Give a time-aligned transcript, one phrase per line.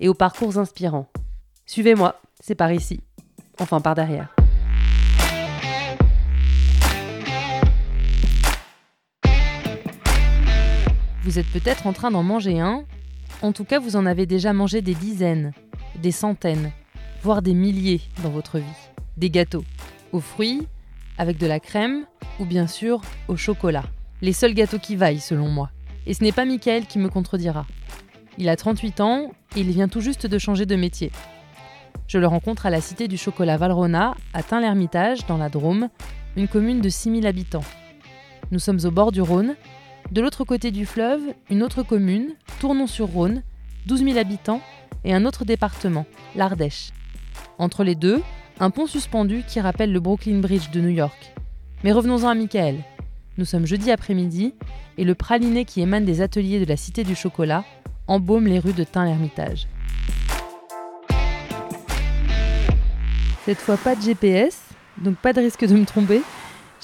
[0.00, 1.08] et aux parcours inspirants.
[1.66, 3.00] Suivez-moi, c'est par ici.
[3.58, 4.34] Enfin, par derrière.
[11.24, 12.84] Vous êtes peut-être en train d'en manger un.
[13.42, 15.52] En tout cas, vous en avez déjà mangé des dizaines,
[16.00, 16.72] des centaines,
[17.22, 18.64] voire des milliers dans votre vie.
[19.16, 19.64] Des gâteaux,
[20.12, 20.66] aux fruits,
[21.18, 22.06] avec de la crème,
[22.40, 23.84] ou bien sûr au chocolat.
[24.22, 25.70] Les seuls gâteaux qui vaillent, selon moi.
[26.06, 27.66] Et ce n'est pas Michael qui me contredira.
[28.40, 31.10] Il a 38 ans et il vient tout juste de changer de métier.
[32.06, 35.88] Je le rencontre à la Cité du Chocolat Valrona, à Tain-l'Hermitage, dans la Drôme,
[36.36, 37.64] une commune de 6000 habitants.
[38.52, 39.56] Nous sommes au bord du Rhône.
[40.12, 43.42] De l'autre côté du fleuve, une autre commune, Tournon-sur-Rhône,
[43.86, 44.60] 12 000 habitants,
[45.04, 46.92] et un autre département, l'Ardèche.
[47.58, 48.22] Entre les deux,
[48.60, 51.34] un pont suspendu qui rappelle le Brooklyn Bridge de New York.
[51.82, 52.84] Mais revenons-en à Michael.
[53.36, 54.54] Nous sommes jeudi après-midi
[54.96, 57.64] et le praliné qui émane des ateliers de la Cité du Chocolat
[58.08, 59.68] embaume les rues de Tain-l'Hermitage.
[63.44, 64.60] Cette fois pas de GPS,
[65.02, 66.22] donc pas de risque de me tromper.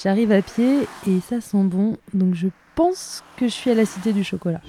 [0.01, 3.85] J'arrive à pied et ça sent bon, donc je pense que je suis à la
[3.85, 4.61] Cité du Chocolat.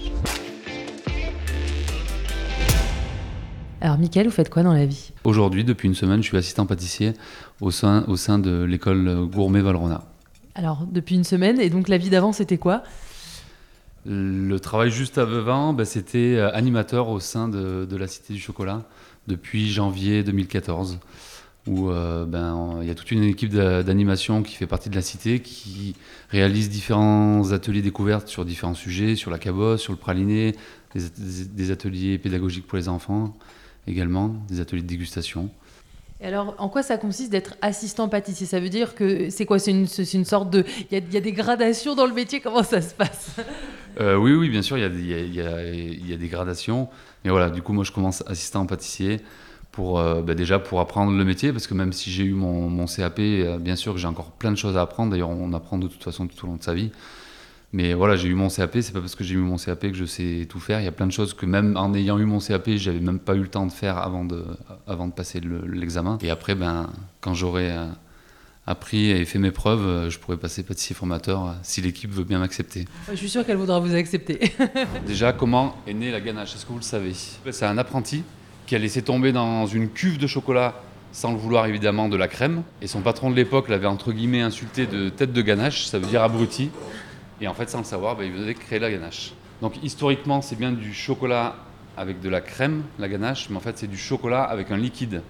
[3.80, 5.12] Alors, Mickaël, vous faites quoi dans la vie?
[5.24, 7.12] Aujourd'hui, depuis une semaine, je suis assistant pâtissier
[7.60, 10.04] au sein, au sein de l'école Gourmet Valrona.
[10.54, 12.82] Alors, depuis une semaine, et donc la vie d'avant, c'était quoi?
[14.08, 18.84] Le travail juste avant, ben, c'était euh, animateur au sein de, la Cité du Chocolat
[19.26, 21.00] depuis janvier 2014,
[21.66, 25.02] où euh, ben, il y a toute une équipe d'animation qui fait partie de la
[25.02, 25.96] Cité, qui
[26.30, 30.54] réalise différents ateliers découvertes sur différents sujets, sur la cabosse, sur le praliné,
[30.94, 33.36] des, ateliers pédagogiques pour les enfants
[33.88, 35.50] également, des ateliers de dégustation.
[36.20, 38.46] Et alors, en quoi ça consiste d'être assistant pâtissier?
[38.46, 39.58] Ça veut dire que c'est quoi?
[39.58, 39.86] C'est une,
[40.24, 40.64] sorte de.
[40.90, 42.40] Il y, a des gradations dans le métier?
[42.40, 43.36] Comment ça se passe?
[44.00, 46.88] Euh, Oui, oui, bien sûr, il y, a des gradations.
[47.24, 49.20] Mais voilà, du coup, moi, je commence assistant pâtissier
[49.72, 52.70] pour euh, bah déjà pour apprendre le métier, parce que même si j'ai eu mon,
[52.70, 55.10] mon CAP, euh, bien sûr que j'ai encore plein de choses à apprendre.
[55.10, 56.90] D'ailleurs, on apprend de toute façon tout au long de sa vie.
[57.72, 59.94] Mais voilà, j'ai eu mon CAP, c'est pas parce que j'ai eu mon CAP que
[59.94, 60.80] je sais tout faire.
[60.80, 63.18] Il y a plein de choses que même en ayant eu mon CAP, j'avais même
[63.18, 64.44] pas eu le temps de faire avant de,
[64.86, 66.16] avant de passer l'examen.
[66.22, 66.90] et après, ben,
[67.20, 67.84] quand j'aurai euh,
[68.66, 72.24] appris et fait mes preuves, euh, je pourrais passer pâtissier formateur euh, si l'équipe veut
[72.24, 72.84] bien m'accepter.
[73.08, 74.52] Je suis sûr qu'elle voudra vous accepter.
[75.06, 76.54] Déjà, comment est née la ganache?
[76.54, 77.12] Est-ce que vous le savez?
[77.50, 78.24] C'est un apprenti
[78.66, 80.82] qui a laissé tomber dans une cuve de chocolat
[81.12, 82.62] sans le vouloir évidemment de la crème.
[82.82, 86.06] Et son patron de l'époque l'avait entre guillemets insulté de tête de ganache, ça veut
[86.06, 86.70] dire abruti.
[87.40, 89.32] Et en fait, sans le savoir, bah, il venait créer la ganache.
[89.62, 91.56] Donc historiquement, c'est bien du chocolat
[91.96, 95.22] avec de la crème, la ganache, mais en fait, c'est du chocolat avec un liquide.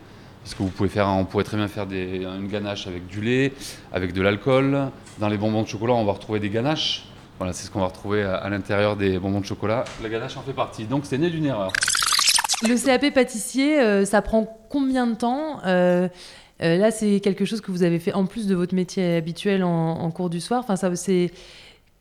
[0.46, 3.52] Parce que vous pouvez faire, on pourrait très bien faire une ganache avec du lait,
[3.92, 4.92] avec de l'alcool.
[5.18, 7.04] Dans les bonbons de chocolat, on va retrouver des ganaches.
[7.38, 9.84] Voilà, c'est ce qu'on va retrouver à, à l'intérieur des bonbons de chocolat.
[10.04, 10.84] La ganache en fait partie.
[10.84, 11.72] Donc c'est né d'une erreur.
[12.62, 16.06] Le CAP pâtissier, euh, ça prend combien de temps euh,
[16.62, 19.64] euh, Là, c'est quelque chose que vous avez fait en plus de votre métier habituel
[19.64, 20.60] en, en cours du soir.
[20.62, 21.32] Enfin, ça, c'est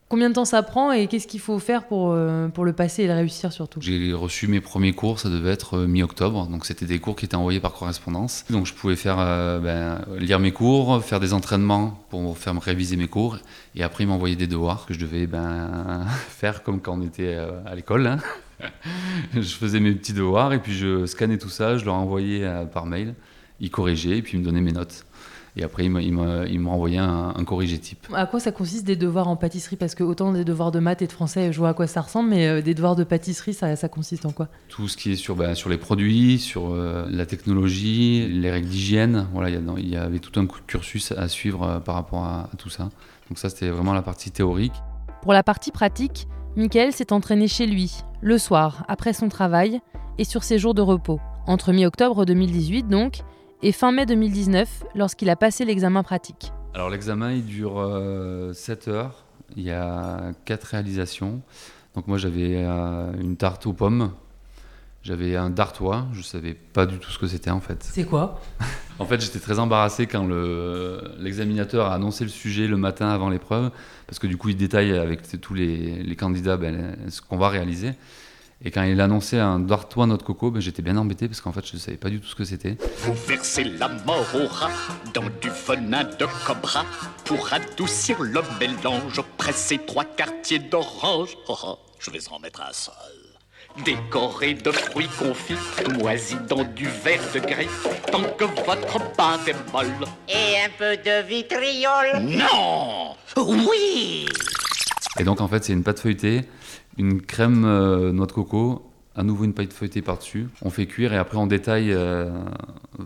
[0.08, 3.02] Combien de temps ça prend et qu'est-ce qu'il faut faire pour, euh, pour le passer
[3.02, 3.80] et le réussir surtout?
[3.80, 7.24] J'ai reçu mes premiers cours, ça devait être euh, mi-octobre, donc c'était des cours qui
[7.24, 8.44] étaient envoyés par correspondance.
[8.48, 12.96] Donc je pouvais faire euh, ben, lire mes cours, faire des entraînements pour faire réviser
[12.96, 13.38] mes cours,
[13.74, 17.34] et après ils m'envoyaient des devoirs que je devais ben, faire comme quand on était
[17.66, 18.06] à l'école.
[18.06, 18.18] Hein.
[19.34, 22.86] je faisais mes petits devoirs et puis je scannais tout ça, je leur envoyais par
[22.86, 23.14] mail,
[23.58, 25.05] ils corrigeaient et puis ils me donnaient mes notes.
[25.58, 28.06] Et après, il m'a envoyé un, un corrigé type.
[28.12, 29.76] À quoi ça consiste des devoirs en pâtisserie?
[29.76, 32.02] Parce que autant des devoirs de maths et de français, je vois à quoi ça
[32.02, 34.48] ressemble, mais euh, des devoirs de pâtisserie, ça, ça, consiste en quoi?
[34.68, 38.68] Tout ce qui est sur, ben, sur les produits, sur euh, la technologie, les règles
[38.68, 39.28] d'hygiène.
[39.32, 42.68] Voilà, il y, avait tout un cursus à suivre euh, par rapport à, à, tout
[42.68, 42.90] ça.
[43.30, 44.74] Donc ça, c'était vraiment la partie théorique.
[45.22, 49.80] Pour la partie pratique, Michael s'est entraîné chez lui, le soir, après son travail,
[50.18, 51.18] et sur ses jours de repos.
[51.46, 53.20] Entre mi-octobre 2018 donc,
[53.62, 56.52] et fin mai 2019 lorsqu'il a passé l'examen pratique.
[56.74, 59.24] Alors l'examen il dure euh, 7 heures,
[59.56, 61.40] il y a 4 réalisations.
[61.94, 64.12] Donc moi j'avais euh, une tarte aux pommes,
[65.02, 67.82] j'avais un dartois, je savais pas du tout ce que c'était en fait.
[67.82, 68.40] C'est quoi?
[68.98, 70.26] En fait j'étais très embarrassé quand
[71.18, 73.70] l'examinateur a annoncé le sujet le matin avant l'épreuve,
[74.06, 77.50] parce que du coup il détaille avec tous les, les candidats ben, ce qu'on va
[77.50, 77.92] réaliser.
[78.64, 81.52] Et quand il a annoncé un Dartois notre coco, ben, j'étais bien embêté parce qu'en
[81.52, 82.78] fait je ne savais pas du tout ce que c'était.
[83.00, 84.70] Vous versez la mort au rat
[85.12, 86.84] dans du venin de cobra
[87.24, 89.20] pour adoucir le mélange.
[89.36, 91.36] Pressez trois quartiers d'orange.
[91.48, 92.94] Oh, oh, je vais en mettre un seul.
[93.84, 95.54] Décoré de fruits confits,
[95.98, 97.68] moisis dans du verre de grès,
[98.10, 100.08] tant que votre pâte est molle.
[100.30, 102.22] Et un peu de vitriol.
[102.22, 104.26] Non Oui
[105.18, 106.48] Et donc en fait c'est une pâte feuilletée,
[106.98, 108.82] une crème euh, noix de coco,
[109.14, 110.48] à nouveau une pâte feuilletée par-dessus.
[110.62, 112.30] On fait cuire et après on détaille euh,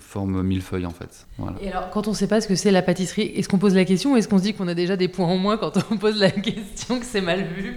[0.00, 1.26] forme millefeuille en fait.
[1.38, 1.56] Voilà.
[1.62, 3.74] Et alors, quand on ne sait pas ce que c'est la pâtisserie, est-ce qu'on pose
[3.74, 5.72] la question ou est-ce qu'on se dit qu'on a déjà des points en moins quand
[5.90, 7.76] on pose la question, que c'est mal vu?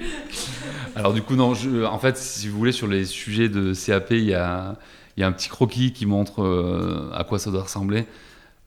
[0.95, 4.11] Alors du coup non, je- en fait si vous voulez sur les sujets de CAP
[4.11, 4.77] il y a,
[5.17, 8.05] il y a un petit croquis qui montre euh, à quoi ça doit ressembler.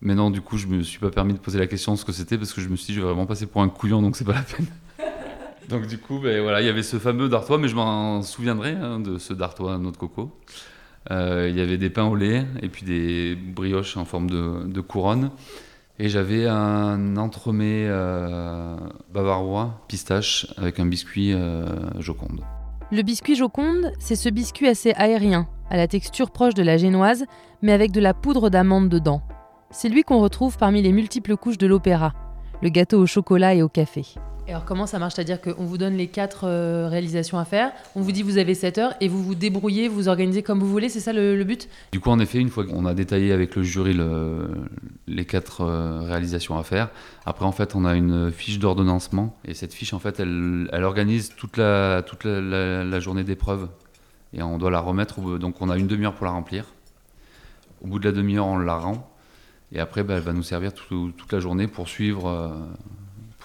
[0.03, 2.05] Mais non, du coup, je me suis pas permis de poser la question de ce
[2.05, 4.03] que c'était parce que je me suis dit, je vais vraiment passer pour un couillon,
[4.03, 4.67] donc c'est pas la peine.
[5.69, 8.71] Donc du coup, ben, voilà, il y avait ce fameux dartois, mais je m'en souviendrai
[8.71, 10.33] hein, de ce dartois noix de coco.
[11.11, 14.65] Euh, il y avait des pains au lait et puis des brioches en forme de,
[14.67, 15.31] de couronne.
[15.99, 18.77] Et j'avais un entremets euh,
[19.15, 21.67] bavarois, pistache, avec un biscuit euh,
[22.01, 22.41] joconde.
[22.93, 27.25] Le biscuit Joconde, c'est ce biscuit assez aérien, à la texture proche de la génoise,
[27.62, 29.23] mais avec de la poudre d'amande dedans.
[29.71, 32.12] C'est lui qu'on retrouve parmi les multiples couches de l'opéra,
[32.62, 34.05] le gâteau au chocolat et au café.
[34.49, 35.15] Et alors comment ça marche?
[35.15, 38.55] C'est-à-dire qu'on vous donne les quatre euh, réalisations à faire, on vous dit vous avez
[38.55, 41.69] 7 heures et vous vous débrouillez, vous organisez comme vous voulez, c'est ça le, but?
[41.91, 44.49] Du coup, en effet, une fois qu'on a détaillé avec le jury le-
[45.09, 46.91] les quatre euh, réalisations à faire,
[47.25, 49.37] après, en fait, on a une fiche d'ordonnancement.
[49.45, 52.05] Et cette fiche, en fait, elle, organise toute la,
[53.01, 53.69] journée d'épreuve.
[54.33, 55.21] Et on doit la remettre.
[55.39, 56.67] Donc, on a une demi-heure pour la remplir.
[57.83, 59.11] Au bout de la demi-heure, on la rend.
[59.73, 62.49] Et après, bah, elle va nous servir tout- toute la journée pour suivre, euh,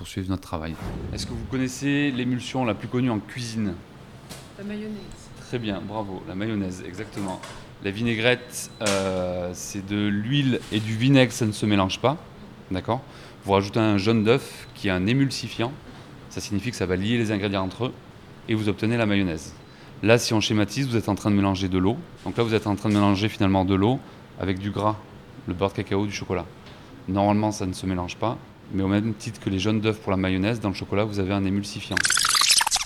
[0.02, 0.74] pour suivre notre travail.
[1.14, 3.76] Est-ce que vous connaissez l'émulsion la plus connue en cuisine?
[4.58, 4.98] La mayonnaise.
[5.48, 6.24] Très bien, bravo.
[6.28, 7.40] La mayonnaise, exactement.
[7.84, 12.18] La vinaigrette, euh, c'est de l'huile et du vinaigre, ça ne se mélange pas.
[12.72, 13.02] D'accord?
[13.46, 15.72] Vous rajoutez un jaune d'œuf qui est un émulsifiant.
[16.32, 17.94] Ça signifie que ça va lier les ingrédients entre eux
[18.50, 19.54] et vous obtenez la mayonnaise.
[20.02, 21.98] Là, si on schématise, vous êtes en train de mélanger de l'eau.
[22.26, 24.00] Donc là, vous êtes en train de mélanger finalement de l'eau
[24.40, 24.96] avec du gras,
[25.48, 26.48] le beurre de cacao, du chocolat.
[27.08, 28.40] Normalement, ça ne se mélange pas.
[28.74, 31.20] Mais au même titre que les jaunes d'œuf pour la mayonnaise, dans le chocolat, vous
[31.20, 31.98] avez un émulsifiant.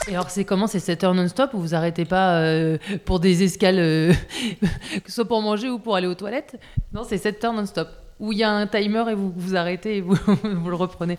[0.07, 3.43] Et alors c'est comment C'est 7 heures non-stop ou vous arrêtez pas euh, pour des
[3.43, 4.13] escales, euh,
[4.51, 6.59] que ce soit pour manger ou pour aller aux toilettes?
[6.93, 7.87] Non, c'est 7 heures non-stop.
[8.19, 11.17] Ou il y a un timer et vous vous arrêtez et vous, vous le reprenez.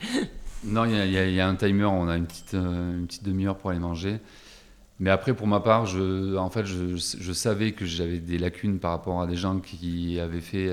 [0.64, 3.24] Non, il y, a- y y un timer, on a une petite, euh, une petite
[3.24, 4.18] demi-heure pour aller manger.
[4.98, 8.78] Mais après, pour ma part, je, en fait, je, je savais que j'avais des lacunes
[8.78, 10.70] par rapport à des gens qui avaient fait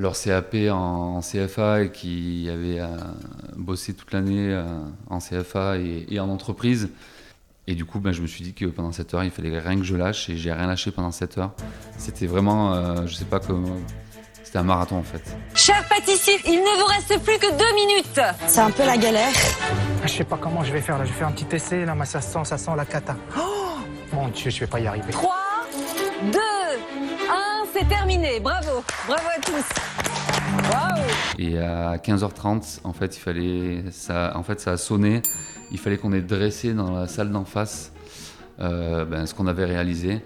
[0.00, 2.86] leur CAP en, en CFA et qui avaient euh,
[3.56, 4.64] bossé toute l'année euh,
[5.08, 6.90] en CFA et, et en entreprise.
[7.66, 9.76] Et du coup, ben, je me suis dit que pendant 7 heures, il fallait rien
[9.76, 11.52] que je lâche et j'ai rien lâché pendant 7 heures.
[11.98, 13.76] C'était vraiment, euh, je sais pas comment.
[14.42, 15.22] C'était un marathon en fait.
[15.54, 18.20] Cher pâtissier, il ne vous reste plus que deux minutes.
[18.48, 19.30] C'est un peu la galère.
[20.02, 21.04] Je sais pas comment je vais faire là.
[21.04, 23.16] Je vais faire un petit essai là, mais ça sent, ça sent la cata.
[23.38, 23.76] Oh
[24.12, 25.12] Mon Dieu, je vais pas y arriver.
[25.12, 25.32] 3,
[26.32, 26.59] 2, 1,
[27.80, 28.40] c'est terminé.
[28.40, 28.84] Bravo.
[29.06, 29.64] Bravo à tous.
[31.38, 35.22] Et à 15h30, en fait, il fallait, ça, en fait, ça a sonné.
[35.72, 37.92] Il fallait qu'on ait dressé dans la salle d'en face
[38.60, 40.20] euh, ben, ce qu'on avait réalisé.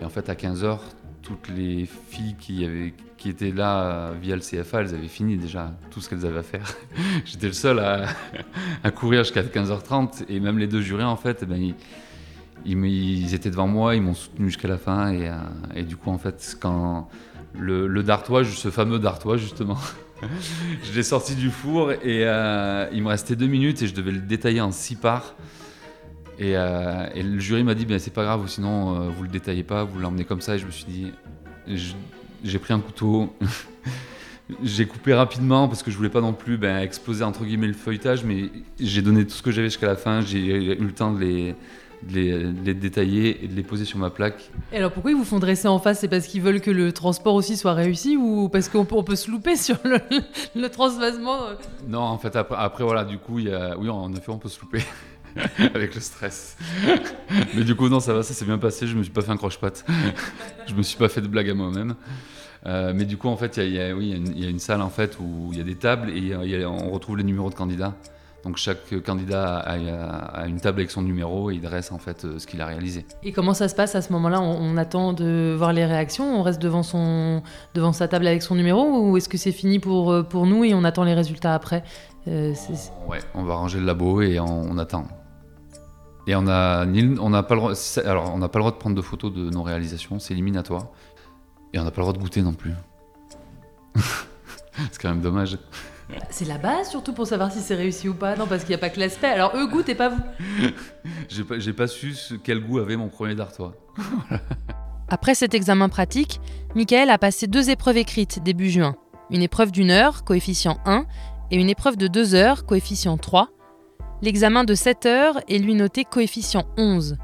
[0.00, 0.78] Et en fait, à 15h,
[1.22, 5.36] toutes les filles qui, avaient, qui étaient là euh, via le CFA, elles avaient fini
[5.36, 6.74] déjà tout ce qu'elles avaient à faire.
[7.24, 8.06] J'étais le seul à,
[8.84, 10.26] à courir jusqu'à 15h30.
[10.28, 11.74] Et même les deux jurés, en fait, eh ben, ils,
[12.64, 15.12] ils étaient devant moi, ils m'ont soutenu jusqu'à la fin.
[15.12, 15.34] Et, euh,
[15.74, 17.08] et du coup, en fait, quand
[17.58, 19.78] le, le dartois, ce fameux dartois, justement,
[20.82, 24.12] je l'ai sorti du four et euh, il me restait deux minutes et je devais
[24.12, 25.34] le détailler en six parts.
[26.38, 29.62] Et, euh, et le jury m'a dit ben, c'est pas grave, sinon vous le détaillez
[29.62, 30.56] pas, vous l'emmenez comme ça.
[30.56, 31.12] Et je me suis dit,
[32.42, 33.32] j'ai pris un couteau,
[34.64, 37.72] j'ai coupé rapidement parce que je voulais pas non plus ben, exploser entre guillemets le
[37.72, 40.22] feuilletage, mais j'ai donné tout ce que j'avais jusqu'à la fin.
[40.22, 41.54] J'ai eu le temps de les,
[42.08, 44.50] de les, de les détailler et de les poser sur ma plaque.
[44.72, 46.00] Et alors pourquoi ils vous font dresser en face?
[46.00, 49.04] C'est parce qu'ils veulent que le transport aussi soit réussi ou parce qu'on peut, on
[49.04, 49.98] peut se louper sur le,
[50.54, 51.38] le transvasement?
[51.88, 53.76] Non, en fait, après, après, voilà, du coup, il y a...
[53.78, 54.82] oui, en effet, on peut se louper
[55.74, 56.56] avec le stress.
[57.54, 58.86] Mais du coup, non, ça va, ça s'est bien passé.
[58.86, 59.84] Je me suis pas fait un croche-patte.
[60.66, 61.94] je me suis pas fait de blague à moi-même.
[62.66, 64.50] Euh, mais du coup, en fait, il y oui, y a une- il y, a
[64.50, 67.50] une salle en fait où il y a des tables et on retrouve les numéros
[67.50, 67.94] de candidats.
[68.44, 71.98] Donc chaque candidat a, a- a une table avec son numéro et il dresse en
[71.98, 73.06] fait euh, ce qu'il a réalisé.
[73.22, 74.40] Et comment ça se passe à ce moment-là?
[74.40, 76.38] On, attend de voir les réactions?
[76.38, 77.42] On reste devant, son,
[77.74, 80.62] devant sa table avec son numéro Ou est-ce que c'est fini pour, euh, pour nous
[80.64, 81.84] et on attend les résultats après?
[82.28, 82.52] Euh,
[83.08, 85.06] Ouais, on va ranger le labo et on, on attend.
[86.26, 88.76] Et on a, n'a pas le droit, c'est- alors on n'a pas le droit de
[88.78, 90.86] prendre de photos de nos réalisations, c'est éliminatoire.
[91.72, 92.72] Et on n'a pas le droit de goûter non plus.
[93.94, 95.58] c'est quand même dommage.
[96.30, 98.36] C'est la base surtout pour savoir si c'est réussi ou pas.
[98.36, 99.26] Non, parce qu'il n'y a pas que l'aspect.
[99.28, 100.20] Alors eux goûtent et pas vous.
[101.58, 103.74] J'ai pas, su ce- quel goût avait mon premier dartois.
[105.08, 106.40] Après cet examen pratique,
[106.74, 108.96] Michael a passé deux épreuves écrites début juin.
[109.30, 111.06] Une épreuve d'une heure, coefficient 1,
[111.50, 113.48] et une épreuve de deux heures, coefficient 3.
[114.22, 117.16] L'examen de 7 heures est lui noté coefficient 11.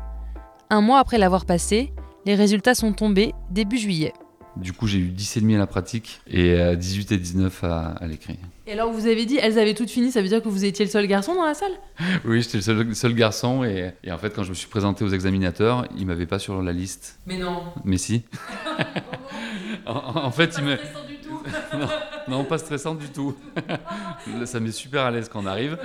[0.70, 1.92] Un mois après l'avoir passé,
[2.26, 4.12] les résultats sont tombés début juillet.
[4.56, 8.06] Du coup, j'ai eu 10,5 à la pratique et euh, 18 et 19 à, à
[8.06, 8.38] l'écrit.
[8.70, 10.84] Et alors vous avez dit, elles avaient toutes fini, ça veut dire que vous étiez
[10.84, 11.72] le seul garçon dans la salle?
[12.24, 15.04] Oui, j'étais le seul, seul garçon et, et en fait, quand je me suis présenté
[15.04, 17.18] aux examinateurs, ils m'avaient pas sur la liste.
[17.26, 17.64] Mais non.
[17.84, 18.22] Mais si.
[19.86, 20.76] en, en fait, ils me...
[20.76, 21.42] du tout.
[21.78, 21.88] non,
[22.28, 23.34] non, pas stressant du tout.
[24.44, 25.76] Ça met super à l'aise quand on arrive.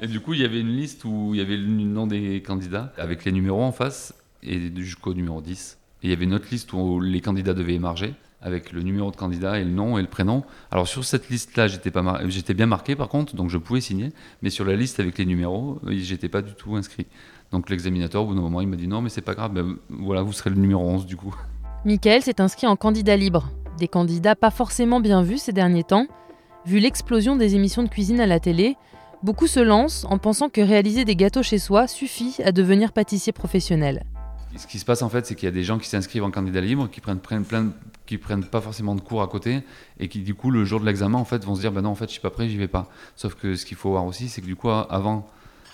[0.00, 2.44] Et du coup, il y avait une liste où il y avait le nom des
[2.46, 5.78] candidats avec les numéros en face et jusqu'au numéro 10.
[6.04, 9.10] Et il y avait une autre liste où les candidats devaient émarger avec le numéro
[9.10, 10.44] de candidat et le nom et le prénom.
[10.70, 13.80] Alors sur cette liste-là, j'étais pas mar- j'étais bien marqué par contre, donc je pouvais
[13.80, 14.12] signer.
[14.42, 17.06] Mais sur la liste avec les numéros, euh, j'étais pas du tout inscrit.
[17.50, 19.52] Donc l'examinateur, au bout d'un moment, il m'a dit non, mais c'est pas grave.
[19.52, 21.34] Ben, voilà, vous serez le numéro 11 du coup.
[21.84, 23.50] Michael s'est inscrit en candidat libre.
[23.78, 26.06] Des candidats pas forcément bien vus ces derniers temps.
[26.66, 28.76] Vu l'explosion des émissions de cuisine à la télé,
[29.22, 33.32] beaucoup se lancent en pensant que réaliser des gâteaux chez soi suffit à devenir pâtissier
[33.32, 34.04] professionnel.
[34.56, 36.30] Ce qui se passe en fait, c'est qu'il y a des gens qui s'inscrivent en
[36.30, 37.72] candidat libre, qui prennent, prennent plein, de-
[38.06, 39.62] qui prennent pas forcément de cours à côté,
[39.98, 41.90] et qui du coup le jour de l'examen en fait vont se dire bah non
[41.90, 42.88] en fait je suis pas prêt, j'y vais pas.
[43.16, 45.28] Sauf que ce qu'il faut voir aussi, c'est que du coup avant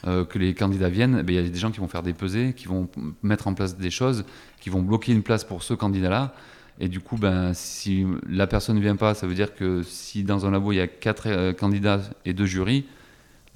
[0.07, 2.15] euh, que les candidats viennent, ben, il y a des gens qui vont faire des
[2.15, 2.89] pesées, qui vont
[3.23, 4.25] mettre en place des choses,
[4.61, 6.35] qui vont bloquer une place pour ce candidat-là.
[6.79, 10.25] Et du coup, ben, si la personne ne vient pas, ça veut dire que si
[10.25, 12.87] dans un labo il y a quatre euh, candidats et deux jurys,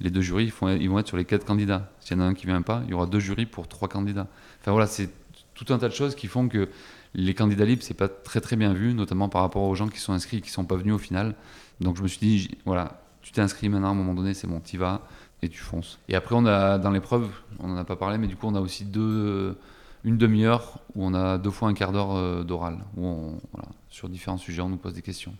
[0.01, 1.91] les deux jurys ils, ils vont être sur les quatre candidats.
[1.99, 3.87] S'il y en a un qui vient pas, il y aura deux jurys pour trois
[3.87, 4.27] candidats.
[4.61, 5.09] Enfin voilà, c'est
[5.55, 6.69] tout un tas de choses qui font que
[7.13, 9.99] les candidats libres, c'est pas très très bien vu, notamment par rapport aux gens qui
[9.99, 11.33] sont inscrits et qui sont pas venus au final.
[11.79, 14.47] Donc je me suis dit, voilà, tu t'es inscrit maintenant à un moment donné, c'est
[14.47, 15.01] bon, t'y vas
[15.41, 15.97] et tu fonces.
[16.09, 18.55] Et après, on a dans l'épreuve, on en a pas parlé, mais du coup, on
[18.55, 19.57] a aussi deux,
[20.03, 23.69] une demi-heure où on a deux fois un quart d'heure euh, d'oral, où on, voilà,
[23.89, 25.33] sur différents sujets, on nous pose des questions.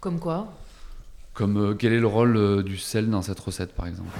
[0.00, 0.52] Comme quoi?
[1.34, 4.10] Comme euh, quel est le rôle euh, du sel dans cette recette, par exemple?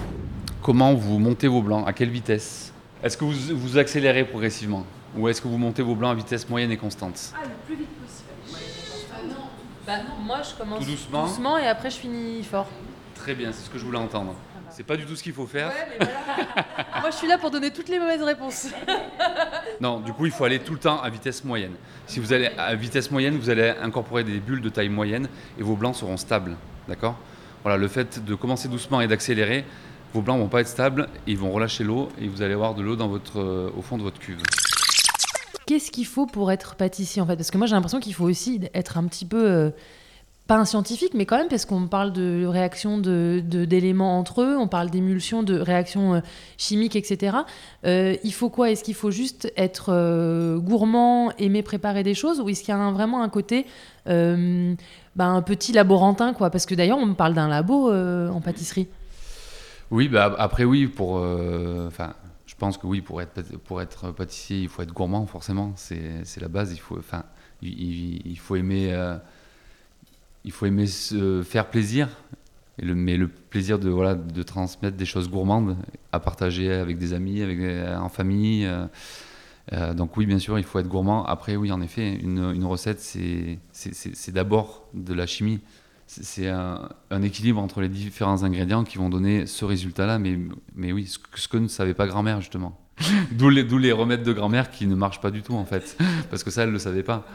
[0.62, 1.86] Comment vous montez vos blancs?
[1.86, 2.72] À quelle vitesse?
[3.06, 4.84] Est-ce que vous, vous accélérez progressivement
[5.16, 7.76] Ou est-ce que vous montez vos blancs à vitesse moyenne et constante Ah, le plus
[7.76, 9.28] vite possible.
[9.28, 9.36] non.
[9.86, 12.66] Bah non, moi je commence Tout doucement doucement et après je finis fort.
[13.14, 14.34] Très bien, c'est ce que je voulais entendre.
[14.70, 15.70] C'est pas du tout ce qu'il faut faire.
[15.88, 17.00] mais voilà.
[17.00, 18.68] moi je suis là pour donner toutes les mauvaises réponses.
[19.80, 21.74] Non, du coup, il faut aller tout le temps à vitesse moyenne.
[22.06, 25.62] Si vous allez à vitesse moyenne, vous allez incorporer des bulles de taille moyenne et
[25.62, 26.56] vos blancs seront stables.
[26.88, 27.14] D'accord?
[27.62, 29.66] Voilà, le fait de commencer doucement et d'accélérer,
[30.16, 32.82] vos blancs vont pas être stables, ils vont relâcher l'eau et vous allez avoir de
[32.82, 34.40] l'eau euh, au fond de votre cuve.
[35.66, 37.36] Qu'est-ce qu'il faut pour être pâtissier en fait?
[37.36, 39.70] Parce que moi j'ai l'impression qu'il faut aussi être un petit peu, euh,
[40.46, 44.68] pas un scientifique, mais quand même parce qu'on parle de réactions d'éléments entre eux, on
[44.68, 46.20] parle d'émulsions, de réactions euh,
[46.56, 47.36] chimiques, etc.
[47.84, 48.70] Euh, il faut quoi?
[48.70, 52.90] Est-ce qu'il faut juste être gourmand, aimer préparer des choses, ou est-ce qu'il y a
[52.90, 53.66] vraiment un côté
[54.06, 56.48] bah, un petit laborantin quoi?
[56.48, 58.88] Parce que d'ailleurs on me parle d'un labo en pâtisserie.
[59.90, 61.18] Oui, bah, après, oui, pour.
[61.18, 62.14] euh, Enfin,
[62.46, 65.72] je pense que oui, pour être, pour être pâtissier, il faut être gourmand, forcément.
[65.76, 66.72] C'est la base.
[66.72, 66.98] Il faut,
[67.62, 68.92] il, faut aimer.
[68.92, 69.16] euh,
[70.44, 72.08] il faut aimer se faire plaisir.
[72.82, 75.76] Mais le plaisir de, voilà, de transmettre des choses gourmandes
[76.12, 78.68] à partager avec des amis, avec, euh, en famille.
[79.94, 81.24] donc oui, bien sûr, il faut être gourmand.
[81.24, 85.60] Après, oui, en effet, une, une recette, c'est d'abord de la chimie.
[86.06, 90.18] C'est- un, équilibre entre les différents ingrédients qui vont donner ce résultat-là.
[90.18, 90.38] Mais,
[90.74, 92.80] mais oui, ce que, ne savait pas grand-mère, justement.
[93.32, 95.96] D'où les, les remèdes de grand-mère qui ne marchent pas du tout, en fait.
[96.30, 97.26] Parce que ça, elle ne le savait pas.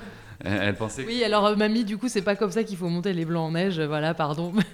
[0.43, 2.77] Elle, elle pensait que Oui, alors euh, mamie, du coup, c'est pas comme ça qu'il
[2.77, 4.51] faut monter les blancs en neige, euh, voilà, pardon.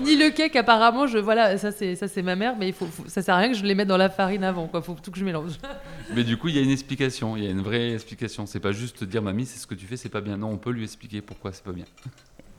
[0.00, 2.86] Ni le cake, apparemment, je voilà, ça c'est ça c'est ma mère, mais il faut,
[2.86, 4.82] faut- ça sert à rien que je les mette dans la farine avant, quoi.
[4.82, 5.52] Faut tout que je mélange.
[6.14, 8.46] Mais du coup, il y a une explication, il y a une vraie explication.
[8.46, 10.36] C'est pas juste dire mamie, c'est ce que tu fais, c'est pas bien.
[10.38, 11.84] Non, on peut lui expliquer pourquoi c'est pas bien.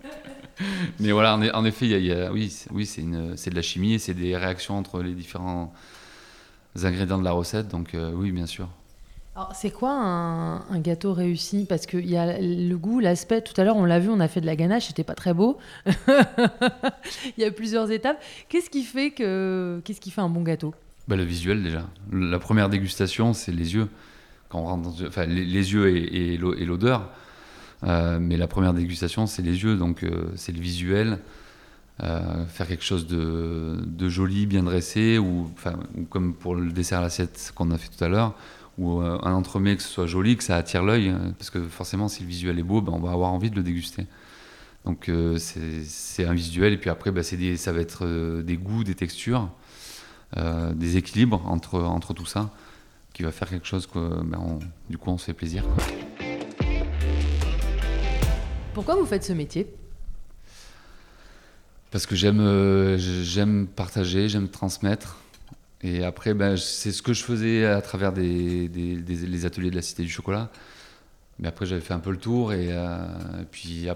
[0.99, 2.85] Mais voilà, en, e- en effet, il y a, il y a- oui, c'est- oui,
[2.85, 3.01] c'est
[3.49, 5.73] de la chimie et c'est des réactions entre les différents
[6.83, 7.67] ingrédients de la recette.
[7.67, 8.69] Donc euh, oui, bien sûr.
[9.53, 11.65] C'est quoi un, gâteau réussi?
[11.67, 13.41] Parce qu'il y a le goût, l'aspect.
[13.41, 15.33] Tout à l'heure, on l'a vu, on a fait de la ganache, c'était pas très
[15.33, 15.57] beau.
[17.37, 18.21] Il y a plusieurs étapes.
[18.49, 20.73] Qu'est-ce qui fait que qu'est-ce qui fait un bon gâteau?
[21.07, 21.87] Bah, le visuel déjà.
[22.11, 23.87] La première dégustation, c'est les yeux.
[24.49, 25.43] Quand on rentre enfin, les,
[25.73, 27.09] yeux et, et l'o- et l'odeur.
[27.83, 31.19] Euh, mais la première dégustation, c'est les yeux, donc euh, c'est le visuel.
[32.03, 35.49] euh, faire quelque chose de, joli, bien dressé, ou,
[35.97, 38.33] ou comme pour le dessert à l'assiette qu'on a fait tout à l'heure,
[38.79, 41.61] ou euh, un entremets que ce soit joli, que ça attire l'œil, euh, parce que
[41.67, 44.07] forcément, si le visuel est beau, ben, on va avoir envie de le déguster.
[44.85, 48.55] Donc euh, c'est un visuel, et puis après, ben, des- ça va être euh, des
[48.57, 49.49] goûts, des textures,
[50.37, 52.49] euh, des équilibres entre, entre tout ça,
[53.13, 54.59] qui va faire quelque chose que, ben, on-
[54.89, 55.63] du coup, on se fait plaisir.
[55.75, 55.83] quoi.
[58.73, 59.67] Pourquoi vous faites ce métier?
[61.91, 65.17] Parce que j'aime j'aime partager, j'aime transmettre.
[65.81, 69.75] Et après, ben, c'est ce que je faisais à travers des, des- les ateliers de
[69.75, 70.49] la Cité du Chocolat.
[71.39, 72.53] Mais après, j'avais fait un peu le tour.
[72.53, 72.97] Et, euh,
[73.51, 73.87] puis,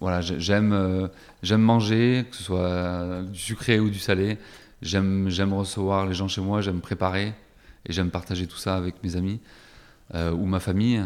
[0.00, 1.08] voilà, j'ai- j'aime euh,
[1.42, 4.38] j'aime manger, que ce soit euh, du sucré ou du salé.
[4.82, 7.34] J'aime recevoir les gens chez moi, j'aime préparer.
[7.86, 9.40] Et j'aime partager tout ça avec mes amis
[10.14, 11.02] ou ma famille.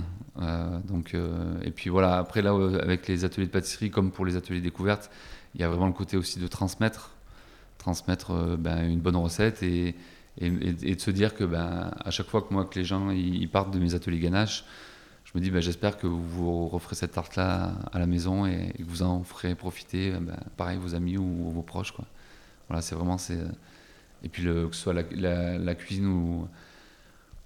[0.88, 1.14] Donc,
[1.62, 2.52] et puis voilà, après, là,
[2.82, 5.10] avec les ateliers de pâtisserie, comme pour les ateliers découvertes,
[5.54, 7.10] il y a vraiment le côté aussi de transmettre,
[7.78, 9.94] transmettre ben, une bonne recette et,
[10.40, 12.84] et, et- et de se dire que ben, à chaque fois que moi que les
[12.84, 14.64] gens ils, partent de mes ateliers ganache,
[15.24, 18.72] je me dis ben, j'espère que vous referez cette tarte là à la maison et,
[18.78, 22.04] et que vous en ferez profiter euh, ben, pareil vos amis ou, vos proches quoi.
[22.68, 23.38] Voilà c'est vraiment c'est
[24.22, 26.48] et puis le, que ce soit la, la- la cuisine ou,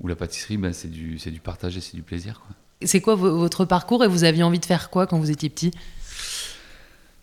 [0.00, 2.54] ou la pâtisserie ben, c'est du c'est du partage et c'est du plaisir quoi.
[2.86, 5.48] C'est quoi vo- votre parcours et vous aviez envie de faire quoi quand vous étiez
[5.50, 5.72] petit?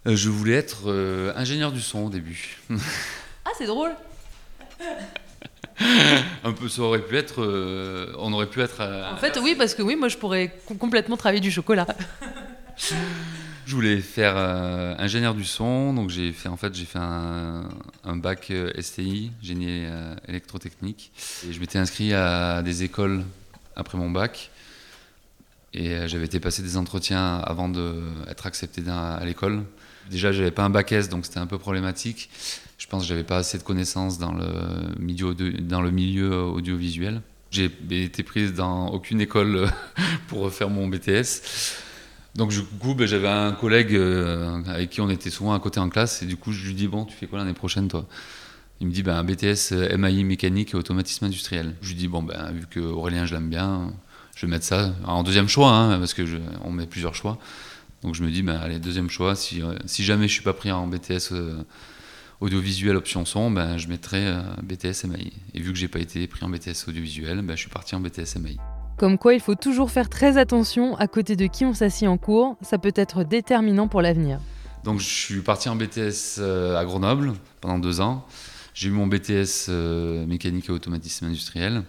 [0.05, 2.57] Euh, je voulais être euh, ingénieur du son au début.
[3.45, 3.91] Ah, c'est drôle
[6.45, 9.73] un peu ça aurait pu être euh, on aurait pu être En fait, oui, parce
[9.73, 11.87] que oui, moi je pourrais com- complètement travailler du chocolat.
[13.65, 17.67] je voulais faire euh, ingénieur du son donc j'ai fait en fait j'ai fait un,
[18.03, 19.85] un bac euh, STI génie
[20.27, 21.11] électrotechnique.
[21.49, 23.23] Et je m'étais inscrit à des écoles
[23.75, 24.51] après mon bac.
[25.73, 29.63] Et j'avais été passer des entretiens avant d'être accepté à l'école.
[30.09, 32.29] Déjà j'avais pas un bac S donc c'était un peu problématique
[32.77, 34.45] je pense que j'avais pas assez de connaissances dans le
[34.99, 39.69] milieu dans le milieu audiovisuel j'ai été prise dans aucune école
[40.27, 41.41] pour faire mon BTS
[42.35, 45.79] donc du coup, ben, j'avais un collègue euh, avec qui on était souvent à côté
[45.79, 48.05] en classe, et du coup, je lui dis bon, tu fais quoi l'année prochaine, toi?
[48.81, 51.75] Il me dit ben, BTS euh, MAI mécanique et automatisme industriel.
[51.81, 53.93] Je lui dis bon, ben, vu que Aurélien, je l'aime bien,
[54.35, 57.37] je vais mettre ça en deuxième choix, hein, parce que je- on met plusieurs choix.
[58.03, 59.35] Donc je me dis ben, allez, deuxième choix.
[59.35, 61.31] Si, euh, jamais je suis pas pris en BTS
[62.41, 65.31] audiovisuel option son, ben, je mettrai euh, BTS MAI.
[65.53, 67.99] Et vu que j'ai pas été pris en BTS audiovisuel, ben, je suis parti en
[67.99, 68.57] BTS MAI.
[68.97, 72.17] Comme quoi, il faut toujours faire très attention à côté de qui on s'assied en
[72.17, 74.39] cours, ça peut être déterminant pour l'avenir.
[74.85, 78.25] Donc je suis parti en BTS euh, à Grenoble pendant deux ans.
[78.73, 81.83] J'ai eu mon BTS euh, mécanique et automatisme industriel.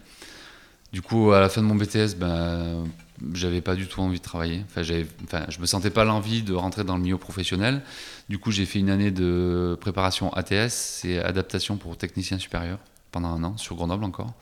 [0.93, 2.85] Du coup, à la fin de mon BTS, ben,
[3.33, 4.65] j'avais pas du tout envie de travailler.
[4.69, 4.83] Enfin,
[5.25, 7.83] enfin, je me sentais pas l'envie de rentrer dans le milieu professionnel.
[8.29, 12.79] Du coup, j'ai fait une année de préparation ATS, c'est adaptation pour technicien supérieur,
[13.13, 14.33] pendant un an, sur Grenoble encore.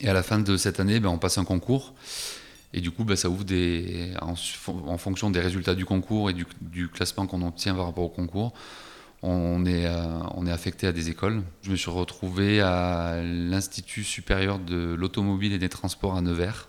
[0.00, 1.94] Et à la fin de cette année, ben, on passe un concours.
[2.72, 6.46] Et du coup, ben, ça ouvre des, en, fonction des résultats du concours et du,
[6.60, 8.52] du classement qu'on obtient par rapport au concours,
[9.22, 11.42] on est, euh, on est affecté à des écoles.
[11.62, 16.68] Je me suis retrouvé à l'Institut supérieur de l'automobile et des transports à Nevers,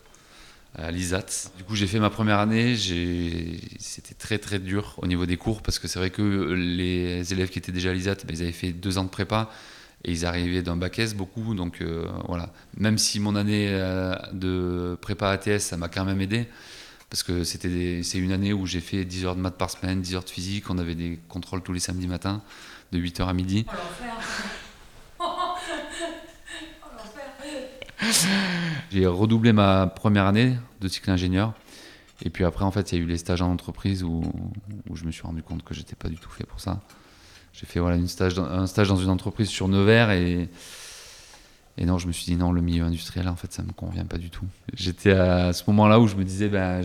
[0.77, 1.51] à l'ISAT.
[1.57, 2.75] Du coup, j'ai fait ma première année.
[3.79, 6.21] C'était très très dur au niveau des cours parce que c'est vrai que
[6.53, 9.49] les élèves qui étaient déjà à l'ISAT, ben, ils avaient fait deux ans de prépa
[10.03, 11.55] et ils arrivaient d'un bac S beaucoup.
[11.55, 16.21] Donc euh, voilà, même si mon année euh, de prépa ATS, ça m'a quand même
[16.21, 16.47] aidé.
[17.09, 20.01] Parce que c'était c'est une année où j'ai fait 10 heures de maths par semaine,
[20.01, 22.41] 10 heures de physique, on avait des contrôles tous les samedis matins,
[22.91, 23.65] de 8h à midi.
[28.91, 31.53] J'ai redoublé ma première année de cycle ingénieur.
[32.23, 34.23] Et puis après, en fait, il y a eu les stages en entreprise où,
[34.93, 36.81] je me suis rendu compte que j'étais pas du tout fait pour ça.
[37.53, 40.49] J'ai fait voilà, une stage un stage dans une entreprise sur Nevers et,
[41.79, 44.17] non, je me suis dit non, le milieu industriel, en fait, ça me convient pas
[44.17, 44.45] du tout.
[44.73, 46.81] J'étais à ce moment-là où je me disais, ben,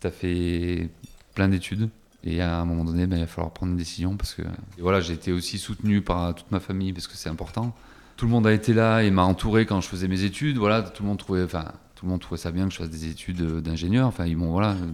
[0.00, 0.90] tu as fait
[1.34, 1.88] plein d'études.
[2.26, 4.80] Et à un moment donné, ben, il va falloir prendre une décision parce que et
[4.80, 7.74] voilà, j'ai été aussi soutenu par toute ma famille parce que c'est important.
[8.16, 10.56] Tout le monde a été là et m'a entouré quand je faisais mes études.
[10.56, 11.46] Voilà, tout le monde trouvait,
[12.04, 14.06] tout le monde trouvait ça bien que je fasse des études euh, d'ingénieur.
[14.06, 14.90] Enfin, ils m'ont, voilà, euh,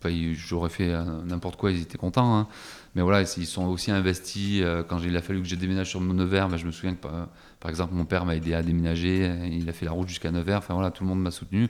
[0.00, 2.36] enfin, j'aurais fait euh, n'importe quoi, ils étaient contents.
[2.36, 2.48] hein.
[2.96, 4.64] Mais voilà, ils sont aussi investis.
[4.88, 7.06] Quand il a fallu que je déménage sur Nevers, ben, je me souviens que
[7.60, 9.32] par, exemple, mon père m'a aidé à déménager.
[9.52, 10.58] Il a fait la route jusqu'à Nevers.
[10.58, 11.68] Enfin voilà, tout le monde m'a soutenu.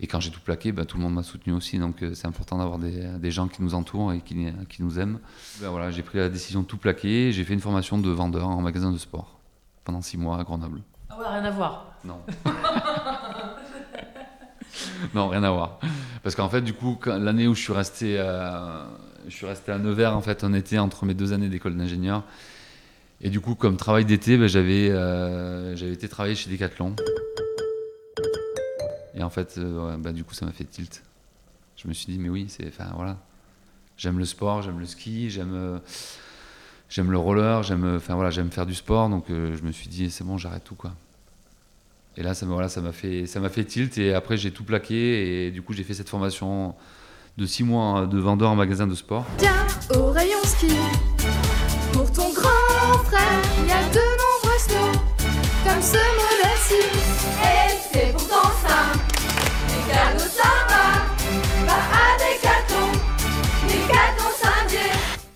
[0.00, 1.78] Et quand j'ai tout plaqué, ben, tout le monde m'a soutenu aussi.
[1.78, 4.98] Donc euh, c'est important d'avoir des, des gens qui nous entourent et qui, qui nous
[4.98, 5.20] aiment.
[5.60, 7.30] Ben, voilà, j'ai pris la décision de tout plaquer.
[7.30, 9.38] J'ai fait une formation de vendeur en magasin de sport
[9.84, 10.82] pendant six mois à Grenoble.
[11.10, 11.92] Ah ouais, rien à voir.
[12.04, 12.22] Non.
[15.14, 15.78] non, rien à voir.
[16.22, 18.84] Parce qu'en fait, du coup, l'année où je suis resté, euh,
[19.28, 22.22] je suis resté à Nevers en fait en été entre mes deux années d'école d'ingénieur.
[23.20, 26.94] Et du coup, comme travail d'été, ben, j'avais euh, j'avais été travailler chez Decathlon.
[29.14, 29.60] Et en fait,
[29.98, 31.02] bah, du coup, ça m'a fait tilt.
[31.76, 33.16] Je me suis dit, mais oui, c'est, enfin voilà,
[33.96, 35.80] j'aime le sport, j'aime le ski, j'aime,
[36.88, 39.08] j'aime le roller, j'aime, enfin voilà, j'aime faire du sport.
[39.08, 40.94] Donc, je me suis dit, c'est bon, j'arrête tout quoi.
[42.16, 43.98] Et là, ça m'a, voilà, ça fait, ça fait tilt.
[43.98, 45.46] Et après, j'ai tout plaqué.
[45.46, 46.74] Et du coup, j'ai fait cette formation
[47.36, 49.26] de six mois de vendeur en magasin de sport.
[49.38, 49.52] Tiens,
[49.96, 50.68] au rayon ski,
[51.92, 55.00] pour ton grand frère, il y a de nombreux slots,
[55.64, 56.86] comme ce modèle-ci.
[57.42, 58.92] Et c'est pourtant ça,
[59.68, 62.92] les cadeaux ça va, va à Décathlon,
[63.66, 64.78] Décathlon Saint-Dié.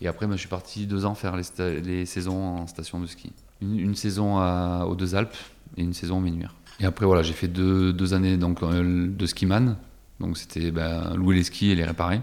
[0.01, 3.07] Et après, moi, je suis parti deux ans faire les, les saisons en station de
[3.07, 3.33] ski.
[3.61, 5.35] Une, une saison à- aux Deux Alpes
[5.77, 6.55] et une saison au Ménuire.
[6.81, 9.77] Et après, voilà, j'ai fait deux, deux années donc, de skiman.
[10.21, 12.21] Donc, c'était ben, louer les skis et les réparer.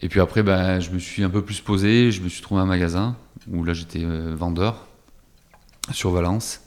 [0.00, 2.10] Et puis après, ben, je me suis un peu plus posé.
[2.10, 3.16] Je me suis trouvé un magasin
[3.50, 4.86] où là, j'étais euh, vendeur
[5.92, 6.60] sur Valence.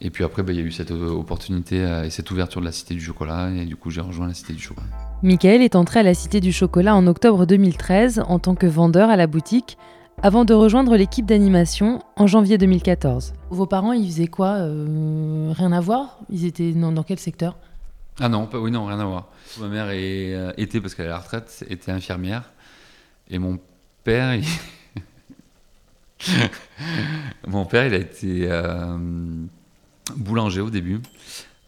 [0.00, 2.60] Et puis après, ben, il y a eu cette euh, opportunité euh, et cette ouverture
[2.60, 3.50] de la Cité du Chocolat.
[3.50, 4.86] Et du coup, j'ai rejoint la Cité du Chocolat.
[5.22, 9.08] Michael est entré à la Cité du Chocolat en octobre 2013 en tant que vendeur
[9.08, 9.78] à la boutique,
[10.22, 13.34] avant de rejoindre l'équipe d'animation en janvier 2014.
[13.50, 16.18] Vos parents, ils faisaient quoi Euh, Rien à voir?
[16.30, 17.56] Ils étaient dans, dans quel secteur?
[18.18, 19.28] Ah non, pas, oui, non, rien à voir.
[19.60, 22.50] Ma mère est, euh, était, parce qu'elle est à la retraite, était infirmière.
[23.28, 23.58] Et mon
[24.04, 24.44] père, il...
[27.46, 28.96] mon père, il a été euh,
[30.16, 31.00] boulanger au début.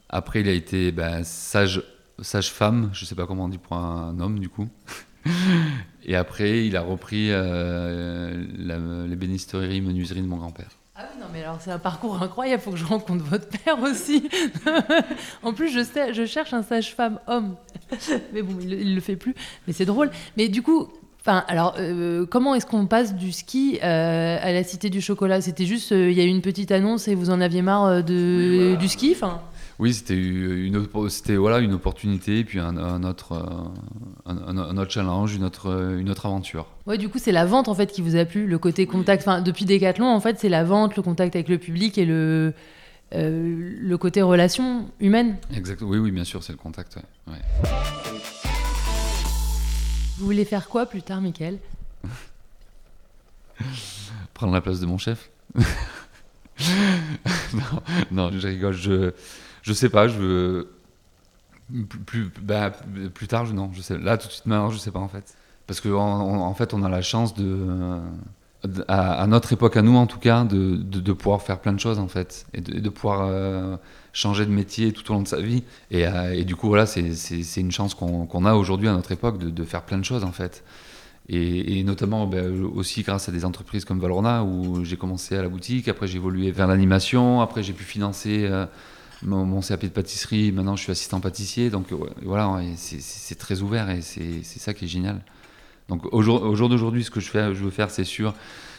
[0.09, 1.83] Après, il a été ben, sage,
[2.21, 4.69] sage-femme, je sais pas comment on dit pour un homme du coup.
[6.05, 8.35] Et après, il a repris euh,
[9.09, 10.71] l'ébénisterie, menuiserie de mon grand-père.
[10.97, 13.79] Ah oui, non, mais alors c'est un parcours incroyable, faut que je rencontre votre père
[13.81, 14.29] aussi.
[15.43, 17.55] en plus, je, sais, je cherche un sage-femme homme.
[18.33, 19.35] mais bon, il, le- il le fait plus.
[19.67, 20.11] Mais c'est drôle.
[20.37, 20.89] Mais du coup,
[21.21, 25.41] enfin, alors, euh, comment est-ce qu'on passe du ski euh, à la Cité du Chocolat?
[25.41, 28.03] C'était juste, euh, il y a eu une petite annonce et vous en aviez marre
[28.03, 29.41] du ski enfin,
[29.79, 34.91] Oui, c'était une, autre- c'était, voilà, une opportunité, puis un, un autre, euh, un, autre
[34.91, 36.67] challenge, une autre, euh, une autre aventure.
[36.87, 39.23] Ouais, du coup, c'est la vente en fait qui vous a plu, le côté contact.
[39.23, 42.53] Enfin, depuis Decathlon, en fait, c'est la vente, le contact avec le public et le,
[43.15, 45.37] euh, le côté relation humaine.
[45.55, 45.81] Exact.
[45.83, 46.97] Oui, oui, bien sûr, c'est le contact.
[46.97, 47.33] ouais.
[47.33, 47.39] Ouais.
[50.19, 51.59] Vous voulez faire quoi plus tard, Michael?
[54.35, 55.31] Prendre la place de mon chef?
[57.55, 57.63] non,
[58.11, 58.73] non, je rigole.
[58.75, 59.13] Je,
[59.63, 60.09] je sais pas.
[60.09, 60.67] Je
[61.89, 62.73] plus, plus, bah,
[63.29, 63.53] tard.
[63.53, 63.99] Non, je sais.
[63.99, 65.35] Là, tout de suite, maintenant, je sais pas en fait.
[65.67, 68.01] Parce que en, en- en fait, on a la chance de,
[68.89, 71.99] à, notre époque, à nous en tout cas, de, de, pouvoir faire plein de choses
[71.99, 73.77] en fait, et de, pouvoir euh,
[74.13, 75.63] changer de métier tout au long de sa vie.
[75.91, 79.65] Et, euh, du coup, voilà, c'est- une chance qu'on a aujourd'hui à notre époque de,
[79.65, 80.65] faire plein de choses en fait.
[81.29, 85.49] Et, notamment ben, aussi grâce à des entreprises comme Valrhona où j'ai commencé à la
[85.49, 88.65] boutique, après j'ai évolué vers l'animation, après j'ai pu financer euh,
[89.23, 93.35] mon, mon CAP de pâtisserie, maintenant je suis assistant pâtissier, donc ouais, voilà, ouais, c'est-
[93.35, 95.21] très ouvert et c'est ça qui est génial.
[95.89, 98.35] Donc au jour, au jour d'aujourd'hui, ce que je, fais, je veux faire, c'est sûr,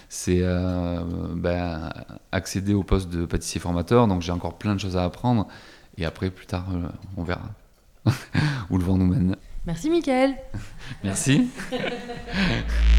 [0.10, 1.02] c'est euh,
[1.36, 1.92] ben,
[2.32, 5.48] accéder au poste de pâtissier formateur, donc j'ai encore plein de choses à apprendre,
[5.98, 7.50] et après plus tard, euh, on verra
[8.70, 9.36] où le vent nous mène.
[9.66, 10.36] Merci, Michael.
[11.04, 11.48] Merci.